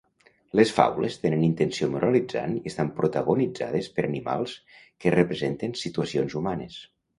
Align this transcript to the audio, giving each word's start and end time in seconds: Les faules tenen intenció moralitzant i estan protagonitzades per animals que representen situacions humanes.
Les 0.59 0.69
faules 0.77 1.17
tenen 1.25 1.43
intenció 1.47 1.89
moralitzant 1.95 2.55
i 2.61 2.63
estan 2.71 2.89
protagonitzades 3.01 3.91
per 3.99 4.07
animals 4.09 4.57
que 4.83 5.15
representen 5.19 5.81
situacions 5.85 6.41
humanes. 6.43 6.83